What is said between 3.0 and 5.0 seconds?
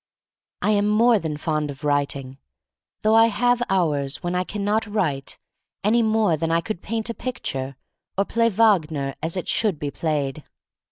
though I have hours when I can not